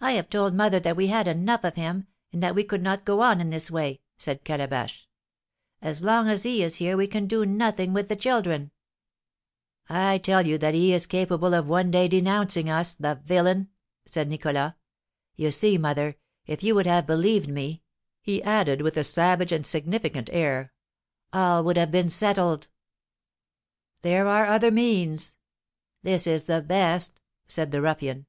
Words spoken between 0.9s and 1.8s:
we had enough of